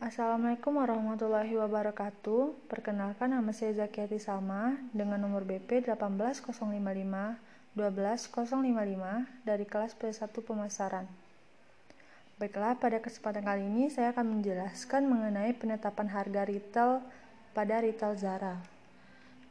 Assalamualaikum 0.00 0.80
warahmatullahi 0.80 1.60
wabarakatuh. 1.60 2.72
Perkenalkan 2.72 3.36
nama 3.36 3.52
saya 3.52 3.84
Zakiati 3.84 4.16
Salma 4.16 4.80
dengan 4.96 5.20
nomor 5.20 5.44
BP 5.44 5.84
18055 5.84 6.72
12055 7.76 9.44
dari 9.44 9.64
kelas 9.68 9.92
P1 10.00 10.32
Pemasaran. 10.40 11.04
Baiklah, 12.40 12.80
pada 12.80 12.96
kesempatan 13.04 13.44
kali 13.44 13.68
ini 13.68 13.92
saya 13.92 14.16
akan 14.16 14.40
menjelaskan 14.40 15.04
mengenai 15.04 15.52
penetapan 15.52 16.08
harga 16.08 16.48
retail 16.48 17.04
pada 17.52 17.84
retail 17.84 18.16
Zara. 18.16 18.56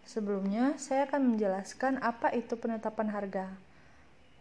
Sebelumnya, 0.01 0.73
saya 0.81 1.05
akan 1.05 1.37
menjelaskan 1.37 2.01
apa 2.01 2.33
itu 2.33 2.57
penetapan 2.57 3.13
harga. 3.13 3.53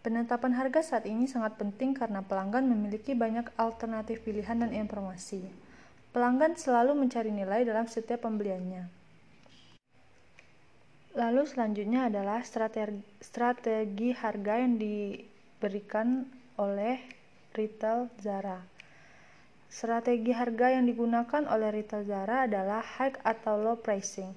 Penetapan 0.00 0.56
harga 0.56 0.80
saat 0.80 1.04
ini 1.04 1.28
sangat 1.28 1.60
penting 1.60 1.92
karena 1.92 2.24
pelanggan 2.24 2.64
memiliki 2.64 3.12
banyak 3.12 3.52
alternatif 3.60 4.24
pilihan 4.24 4.56
dan 4.56 4.72
informasi. 4.72 5.67
Pelanggan 6.08 6.56
selalu 6.56 6.96
mencari 6.96 7.28
nilai 7.28 7.68
dalam 7.68 7.84
setiap 7.84 8.24
pembeliannya. 8.24 8.88
Lalu 11.18 11.42
selanjutnya 11.44 12.08
adalah 12.08 12.40
strategi, 12.46 13.02
strategi 13.20 14.14
harga 14.14 14.54
yang 14.56 14.78
diberikan 14.78 16.24
oleh 16.56 17.02
retail 17.52 18.06
Zara. 18.22 18.62
Strategi 19.68 20.32
harga 20.32 20.72
yang 20.72 20.88
digunakan 20.88 21.44
oleh 21.50 21.68
retail 21.74 22.06
Zara 22.08 22.48
adalah 22.48 22.80
high 22.80 23.18
atau 23.20 23.60
low 23.60 23.76
pricing. 23.76 24.32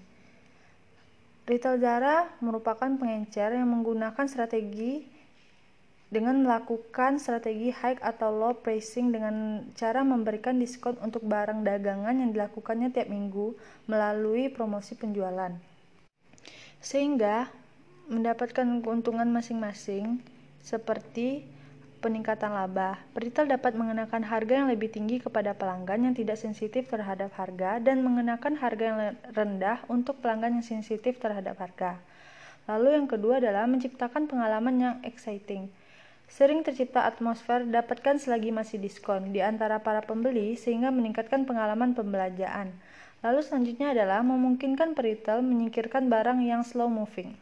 Retail 1.48 1.80
Zara 1.80 2.28
merupakan 2.44 2.90
pengencer 3.00 3.56
yang 3.56 3.72
menggunakan 3.72 4.28
strategi 4.28 5.08
dengan 6.12 6.44
melakukan 6.44 7.24
strategi 7.24 7.72
high 7.72 7.96
atau 8.04 8.36
low 8.36 8.60
pricing 8.60 9.16
dengan 9.16 9.64
cara 9.80 10.04
memberikan 10.04 10.60
diskon 10.60 11.00
untuk 11.00 11.24
barang 11.24 11.64
dagangan 11.64 12.20
yang 12.20 12.36
dilakukannya 12.36 12.92
tiap 12.92 13.08
minggu 13.08 13.56
melalui 13.88 14.52
promosi 14.52 15.00
penjualan. 15.00 15.56
Sehingga 16.84 17.48
mendapatkan 18.12 18.84
keuntungan 18.84 19.32
masing-masing 19.32 20.20
seperti 20.60 21.48
peningkatan 22.04 22.52
laba. 22.52 23.00
Retail 23.16 23.48
dapat 23.48 23.78
mengenakan 23.78 24.28
harga 24.28 24.54
yang 24.66 24.68
lebih 24.68 24.92
tinggi 24.92 25.24
kepada 25.24 25.56
pelanggan 25.56 26.12
yang 26.12 26.16
tidak 26.18 26.36
sensitif 26.36 26.92
terhadap 26.92 27.32
harga 27.40 27.80
dan 27.80 28.04
mengenakan 28.04 28.60
harga 28.60 28.84
yang 28.84 29.00
rendah 29.32 29.80
untuk 29.88 30.20
pelanggan 30.20 30.60
yang 30.60 30.66
sensitif 30.66 31.22
terhadap 31.24 31.56
harga. 31.62 32.02
Lalu 32.68 33.00
yang 33.00 33.08
kedua 33.08 33.40
adalah 33.40 33.64
menciptakan 33.70 34.28
pengalaman 34.28 34.76
yang 34.76 34.96
exciting. 35.08 35.72
Sering 36.32 36.64
tercipta 36.64 37.04
atmosfer 37.04 37.68
dapatkan 37.68 38.16
selagi 38.16 38.56
masih 38.56 38.80
diskon 38.80 39.36
di 39.36 39.44
antara 39.44 39.84
para 39.84 40.00
pembeli 40.00 40.56
sehingga 40.56 40.88
meningkatkan 40.88 41.44
pengalaman 41.44 41.92
pembelajaran. 41.92 42.72
Lalu 43.20 43.44
selanjutnya 43.44 43.92
adalah 43.92 44.24
memungkinkan 44.24 44.96
peritel 44.96 45.44
menyingkirkan 45.44 46.08
barang 46.08 46.40
yang 46.40 46.64
slow 46.64 46.88
moving. 46.88 47.36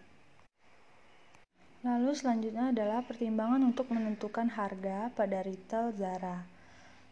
Lalu 1.86 2.17
selanjutnya 2.17 2.73
adalah 2.73 3.06
pertimbangan 3.06 3.62
untuk 3.62 3.94
menentukan 3.94 4.50
harga 4.58 5.14
pada 5.14 5.38
retail 5.45 5.94
Zara. 5.94 6.42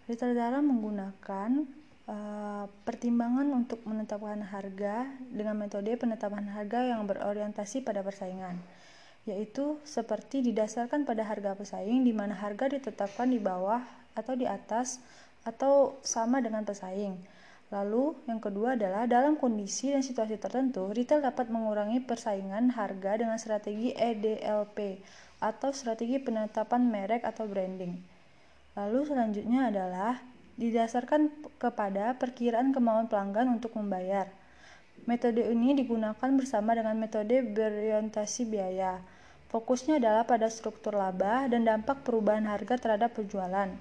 Retail 0.10 0.34
Zara 0.34 0.60
menggunakan 0.66 1.62
uh, 2.10 2.66
pertimbangan 2.84 3.54
untuk 3.54 3.86
menetapkan 3.86 4.42
harga 4.50 5.14
dengan 5.30 5.62
metode 5.62 5.94
penetapan 5.94 6.50
harga 6.52 6.90
yang 6.90 7.06
berorientasi 7.06 7.86
pada 7.86 8.02
persaingan 8.02 8.58
yaitu 9.28 9.76
seperti 9.84 10.40
didasarkan 10.40 11.04
pada 11.04 11.28
harga 11.28 11.54
pesaing 11.54 12.08
di 12.08 12.16
mana 12.16 12.34
harga 12.34 12.72
ditetapkan 12.72 13.28
di 13.28 13.38
bawah 13.38 13.84
atau 14.16 14.34
di 14.34 14.48
atas 14.48 15.04
atau 15.44 16.00
sama 16.02 16.40
dengan 16.40 16.64
pesaing. 16.64 17.20
Lalu, 17.68 18.16
yang 18.32 18.40
kedua 18.40 18.80
adalah 18.80 19.04
dalam 19.12 19.36
kondisi 19.36 19.92
dan 19.92 20.00
situasi 20.00 20.40
tertentu, 20.40 20.88
retail 20.96 21.20
dapat 21.20 21.52
mengurangi 21.52 22.00
persaingan 22.00 22.72
harga 22.72 23.20
dengan 23.20 23.36
strategi 23.36 23.92
EDLP 23.92 25.04
atau 25.44 25.76
strategi 25.76 26.16
penetapan 26.24 26.88
merek 26.88 27.28
atau 27.28 27.44
branding. 27.44 28.00
Lalu 28.80 29.00
selanjutnya 29.12 29.68
adalah 29.68 30.24
didasarkan 30.56 31.30
kepada 31.60 32.16
perkiraan 32.16 32.72
kemauan 32.72 33.12
pelanggan 33.12 33.52
untuk 33.52 33.76
membayar. 33.76 34.32
Metode 35.04 35.44
ini 35.52 35.76
digunakan 35.76 36.32
bersama 36.34 36.72
dengan 36.72 36.96
metode 36.96 37.44
berorientasi 37.46 38.48
biaya. 38.48 39.04
Fokusnya 39.48 40.04
adalah 40.04 40.28
pada 40.28 40.52
struktur 40.52 40.92
laba 40.92 41.48
dan 41.48 41.64
dampak 41.64 42.04
perubahan 42.04 42.44
harga 42.52 42.76
terhadap 42.76 43.16
penjualan. 43.16 43.72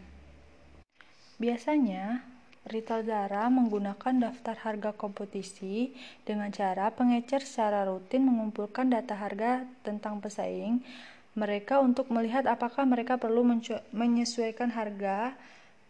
Biasanya, 1.42 2.22
retail 2.70 3.02
Zara 3.02 3.50
menggunakan 3.50 4.30
daftar 4.30 4.54
harga 4.62 4.90
kompetisi 4.94 5.90
dengan 6.22 6.54
cara 6.54 6.94
pengecer 6.94 7.42
secara 7.42 7.82
rutin 7.82 8.26
mengumpulkan 8.30 8.94
data 8.94 9.18
harga 9.18 9.66
tentang 9.82 10.22
pesaing 10.22 10.86
mereka 11.34 11.82
untuk 11.82 12.08
melihat 12.14 12.48
apakah 12.48 12.86
mereka 12.88 13.20
perlu 13.20 13.44
menyesuaikan 13.92 14.72
harga 14.72 15.36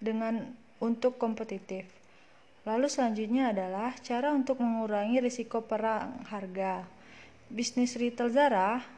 dengan 0.03 0.57
untuk 0.83 1.21
kompetitif. 1.21 1.87
Lalu 2.67 2.91
selanjutnya 2.91 3.55
adalah 3.55 3.95
cara 4.03 4.35
untuk 4.35 4.59
mengurangi 4.59 5.23
risiko 5.23 5.63
perang 5.63 6.27
harga. 6.27 6.83
Bisnis 7.47 7.95
retail 7.95 8.35
Zara 8.35 8.96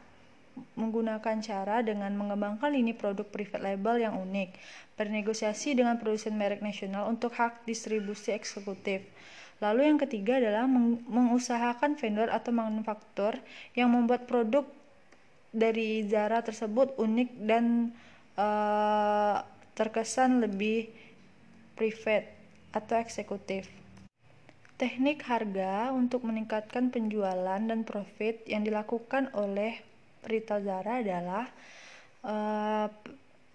menggunakan 0.75 1.39
cara 1.43 1.83
dengan 1.83 2.11
mengembangkan 2.15 2.71
lini 2.71 2.95
produk 2.95 3.27
private 3.27 3.63
label 3.63 3.95
yang 3.99 4.15
unik, 4.19 4.55
bernegosiasi 4.99 5.75
dengan 5.75 5.99
produsen 5.99 6.35
merek 6.35 6.59
nasional 6.63 7.07
untuk 7.07 7.35
hak 7.35 7.63
distribusi 7.63 8.35
eksekutif. 8.35 9.03
Lalu 9.59 9.91
yang 9.91 9.99
ketiga 9.99 10.39
adalah 10.39 10.65
meng 10.71 11.03
mengusahakan 11.07 11.99
vendor 11.99 12.31
atau 12.31 12.55
manufaktur 12.55 13.35
yang 13.75 13.91
membuat 13.91 14.23
produk 14.23 14.63
dari 15.51 16.07
Zara 16.07 16.39
tersebut 16.39 16.95
unik 16.95 17.29
dan 17.43 17.91
uh, 18.39 19.43
terkesan 19.75 20.39
lebih 20.39 20.87
private 21.75 22.27
atau 22.71 22.95
eksekutif. 22.99 23.67
Teknik 24.79 25.27
harga 25.27 25.91
untuk 25.91 26.23
meningkatkan 26.23 26.87
penjualan 26.87 27.59
dan 27.59 27.83
profit 27.83 28.39
yang 28.47 28.63
dilakukan 28.63 29.27
oleh 29.35 29.83
retail 30.27 30.65
Zara 30.65 30.99
adalah 30.99 31.45
uh, 32.25 32.87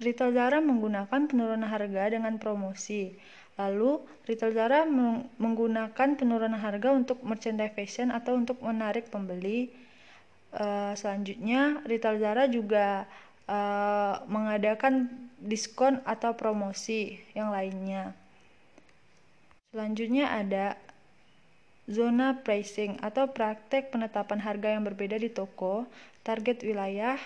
retail 0.01 0.33
Zara 0.33 0.59
menggunakan 0.61 1.29
penurunan 1.29 1.67
harga 1.69 2.13
dengan 2.13 2.37
promosi. 2.41 3.13
Lalu, 3.55 4.03
retail 4.27 4.51
Zara 4.51 4.83
menggunakan 5.39 6.09
penurunan 6.19 6.59
harga 6.59 6.91
untuk 6.91 7.23
merchandise 7.23 7.75
fashion 7.75 8.11
atau 8.11 8.35
untuk 8.35 8.59
menarik 8.65 9.11
pembeli. 9.15 9.71
Uh, 10.55 10.95
selanjutnya, 10.99 11.83
retail 11.87 12.19
Zara 12.19 12.51
juga 12.51 13.07
uh, 13.47 14.23
mengadakan 14.27 15.11
diskon 15.39 16.03
atau 16.03 16.35
promosi 16.35 17.21
yang 17.37 17.55
lainnya. 17.55 18.17
Selanjutnya 19.75 20.31
ada 20.31 20.79
Zona 21.85 22.41
pricing 22.41 22.97
atau 23.05 23.29
praktek 23.29 23.93
penetapan 23.93 24.41
harga 24.41 24.73
yang 24.73 24.89
berbeda 24.89 25.21
di 25.21 25.29
toko, 25.29 25.85
target 26.25 26.65
wilayah, 26.65 27.21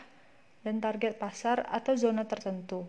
dan 0.67 0.83
target 0.83 1.15
pasar 1.15 1.63
atau 1.71 1.95
zona 1.95 2.27
tertentu. 2.27 2.83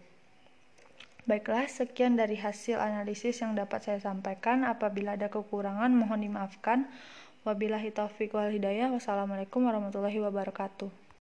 Baiklah, 1.29 1.69
sekian 1.69 2.17
dari 2.17 2.41
hasil 2.41 2.81
analisis 2.81 3.45
yang 3.45 3.53
dapat 3.53 3.85
saya 3.85 4.01
sampaikan. 4.01 4.65
Apabila 4.65 5.13
ada 5.13 5.29
kekurangan, 5.29 5.93
mohon 5.93 6.25
dimaafkan. 6.25 6.89
Wabillahi 7.45 7.93
taufiq 7.93 8.33
wal 8.33 8.49
hidayah. 8.49 8.89
Wassalamualaikum 8.89 9.61
warahmatullahi 9.61 10.17
wabarakatuh. 10.25 11.08